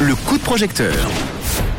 [0.00, 0.94] Le coup de projecteur.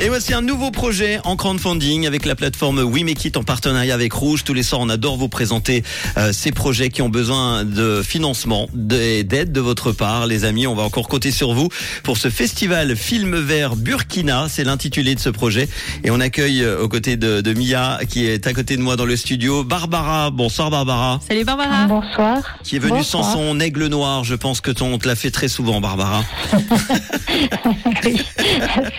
[0.01, 3.93] Et voici un nouveau projet en crowdfunding avec la plateforme We Make It en partenariat
[3.93, 4.43] avec Rouge.
[4.43, 5.83] Tous les soirs, on adore vous présenter
[6.17, 10.67] euh, ces projets qui ont besoin de financement, de- d'aide de votre part, les amis.
[10.67, 11.69] On va encore compter sur vous
[12.03, 14.47] pour ce festival Film Vert Burkina.
[14.49, 15.69] C'est l'intitulé de ce projet.
[16.03, 18.97] Et on accueille euh, aux côtés de, de Mia, qui est à côté de moi
[18.97, 20.29] dans le studio, Barbara.
[20.29, 21.21] Bonsoir Barbara.
[21.25, 21.85] Salut Barbara.
[21.87, 22.57] Bonsoir.
[22.63, 24.25] Qui est venue sans son aigle noir.
[24.25, 26.23] Je pense que ton, on te l'a fait très souvent, Barbara.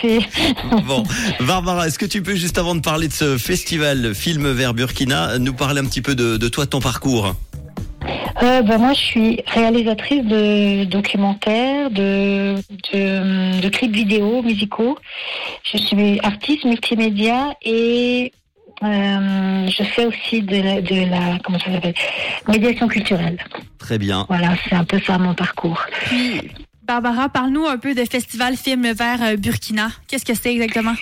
[0.02, 0.24] Oui,
[0.86, 1.02] Bon,
[1.40, 5.38] Barbara, est-ce que tu peux, juste avant de parler de ce festival Film vers Burkina,
[5.38, 7.34] nous parler un petit peu de, de toi, de ton parcours?
[8.42, 12.56] Euh, ben, moi, je suis réalisatrice de documentaires, de,
[12.92, 14.98] de, de clips vidéo, musicaux.
[15.64, 18.32] Je suis artiste multimédia et
[18.82, 21.94] euh, je fais aussi de la, de la comment ça s'appelle?
[22.46, 23.38] Médiation culturelle.
[23.78, 24.26] Très bien.
[24.28, 25.82] Voilà, c'est un peu ça mon parcours.
[26.86, 29.88] Barbara, parle-nous un peu de Festival Film Vert euh, Burkina.
[30.06, 30.94] Qu'est-ce que c'est exactement?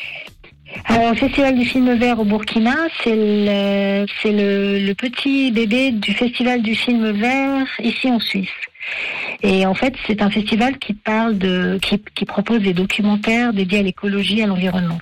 [0.87, 6.63] Alors, Festival du film vert au Burkina, c'est le, c'est le, petit bébé du Festival
[6.63, 8.49] du film vert ici en Suisse.
[9.43, 13.81] Et en fait, c'est un festival qui parle de, qui, qui propose des documentaires dédiés
[13.81, 14.99] à l'écologie et à l'environnement.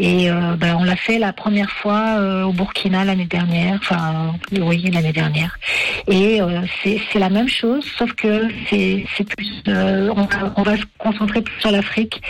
[0.00, 4.32] Et euh, ben, on l'a fait la première fois euh, au Burkina l'année dernière, enfin
[4.52, 5.58] oui l'année dernière.
[6.06, 9.04] Et euh, c'est la même chose, sauf que c'est
[9.36, 12.22] plus, euh, on, va, on va se concentrer plus sur l'Afrique.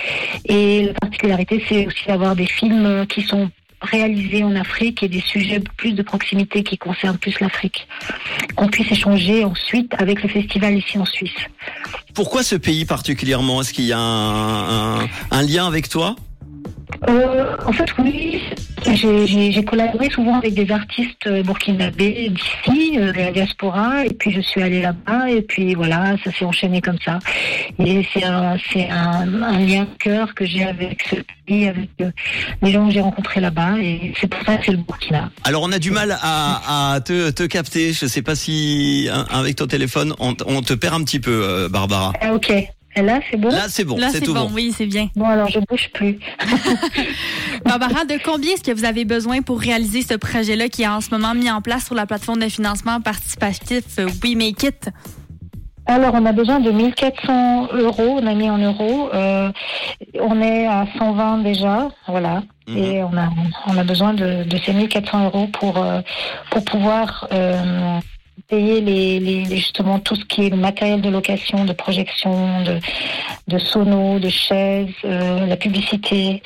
[0.47, 3.51] Et la particularité, c'est aussi d'avoir des films qui sont
[3.83, 7.87] réalisés en Afrique et des sujets plus de proximité qui concernent plus l'Afrique.
[8.57, 11.31] Qu'on puisse échanger ensuite avec le festival ici en Suisse.
[12.15, 13.61] Pourquoi ce pays particulièrement?
[13.61, 16.17] Est-ce qu'il y a un- un lien avec toi?
[17.09, 18.41] Euh, en fait, oui.
[18.95, 24.31] J'ai- collaboré souvent avec des artistes euh, burkinabés d'ici, euh, de la diaspora, et puis
[24.33, 27.19] je suis allée là-bas, et puis voilà, ça s'est enchaîné comme ça.
[27.79, 28.57] Et c'est un,
[28.91, 32.11] un, un lien de cœur que j'ai avec ce pays, avec euh,
[32.63, 35.31] les gens que j'ai rencontrés là-bas, et c'est pour ça que c'est le Burkina.
[35.45, 37.93] Alors on a du mal à, à te, te capter.
[37.93, 42.13] Je sais pas si avec ton téléphone on, on te perd un petit peu, Barbara.
[42.23, 42.53] Ah, ok.
[43.03, 44.47] Là, c'est bon Là c'est bon, Là, c'est c'est tout bon.
[44.47, 44.51] bon.
[44.55, 45.09] Oui, c'est bien.
[45.17, 46.19] Bon, alors je bouge plus.
[47.65, 51.01] Barbara, de combien est-ce que vous avez besoin pour réaliser ce projet-là qui est en
[51.01, 54.91] ce moment mis en place sur la plateforme de financement participatif euh, We Make It?
[55.91, 59.09] Alors, on a besoin de 1400 euros, on a mis en euros.
[59.15, 59.51] Euh,
[60.21, 62.43] on est à 120 déjà, voilà.
[62.69, 62.77] Mhm.
[62.77, 63.31] Et on a,
[63.67, 66.03] on a besoin de, de ces 1400 euros pour, euh,
[66.51, 67.99] pour pouvoir euh,
[68.49, 72.79] payer les, justement tout ce qui est le matériel de location, de projection, de,
[73.49, 76.43] de sonos, de chaises, euh, la publicité,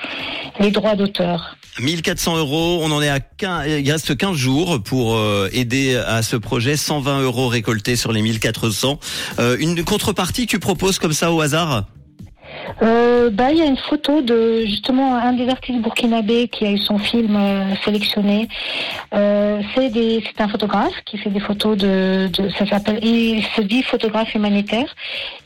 [0.60, 1.56] les droits d'auteur.
[1.80, 6.22] 1400 euros, on en est à 15, il reste 15 jours pour euh, aider à
[6.22, 8.98] ce projet, 120 euros récoltés sur les 1400.
[9.38, 11.86] Euh, une contrepartie tu proposes comme ça au hasard?
[12.82, 16.70] Euh, bah, il y a une photo de justement un des artistes burkinabés qui a
[16.70, 18.48] eu son film euh, sélectionné.
[19.14, 19.31] Euh,
[19.74, 24.34] c'est un photographe qui fait des photos de, de ça s'appelle, il se dit photographe
[24.34, 24.94] humanitaire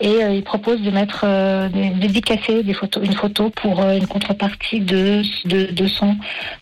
[0.00, 3.96] et euh, il propose de mettre, euh, de dédicacer des photos, une photo pour euh,
[3.96, 6.16] une contrepartie de de 200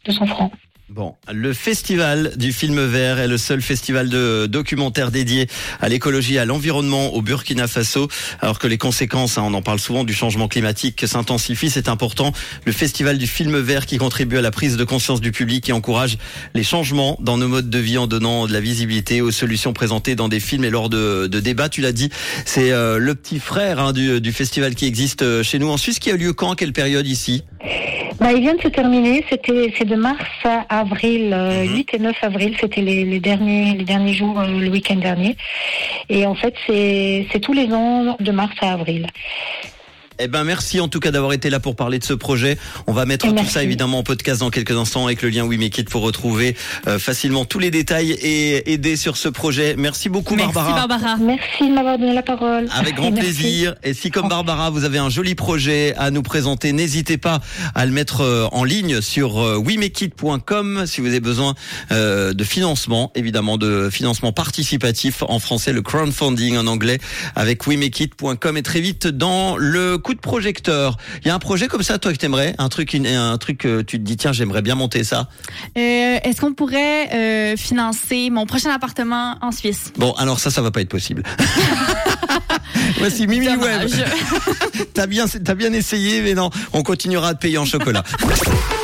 [0.04, 0.52] 200 francs.
[0.90, 5.46] Bon, le festival du film vert est le seul festival de documentaires dédié
[5.80, 8.08] à l'écologie à l'environnement au Burkina Faso.
[8.42, 12.32] Alors que les conséquences, hein, on en parle souvent, du changement climatique s'intensifient, c'est important.
[12.66, 15.72] Le festival du film vert qui contribue à la prise de conscience du public et
[15.72, 16.18] encourage
[16.52, 20.16] les changements dans nos modes de vie en donnant de la visibilité aux solutions présentées
[20.16, 21.70] dans des films et lors de, débats.
[21.70, 22.10] Tu l'as dit,
[22.44, 25.78] c'est euh, le petit frère hein, du, du festival qui existe euh, chez nous en
[25.78, 27.42] Suisse, qui a lieu quand, quelle période ici?
[28.20, 29.24] Bah, il vient de se terminer.
[29.28, 31.74] C'était c'est de mars à avril, euh, Mhm.
[31.76, 32.56] 8 et 9 avril.
[32.60, 35.36] C'était les, les derniers les derniers jours, euh, le week-end dernier.
[36.08, 39.06] Et en fait, c'est c'est tous les ans de mars à avril.
[40.18, 42.56] Eh ben merci en tout cas d'avoir été là pour parler de ce projet.
[42.86, 43.52] On va mettre Et tout merci.
[43.52, 46.56] ça évidemment en podcast dans quelques instants avec le lien We Make It pour retrouver
[46.86, 49.74] euh, facilement tous les détails et aider sur ce projet.
[49.76, 50.86] Merci beaucoup Merci Barbara.
[50.86, 51.16] Barbara.
[51.16, 52.68] Merci de m'avoir donné la parole.
[52.72, 53.20] Avec grand Merci.
[53.40, 53.74] plaisir.
[53.82, 57.40] Et si comme Barbara, vous avez un joli projet à nous présenter, n'hésitez pas
[57.74, 61.54] à le mettre euh, en ligne sur euh, wemekit.com si vous avez besoin
[61.92, 66.98] euh, de financement, évidemment de financement participatif en français, le crowdfunding en anglais
[67.34, 70.96] avec wemekit.com et très vite dans le coup de projecteur.
[71.22, 73.82] Il y a un projet comme ça toi que t'aimerais, un truc un truc que
[73.82, 75.28] tu te dis tiens, j'aimerais bien monter ça.
[75.76, 79.92] Euh, Est-ce qu'on pourrait euh, financer mon prochain appartement en Suisse?
[79.96, 81.24] Bon, alors ça ça va pas être possible.
[82.98, 83.58] Voici Mimi Web.
[83.58, 84.04] Dommage.
[84.94, 88.04] T'as bien, t'as bien essayé, mais non, on continuera à te payer en chocolat.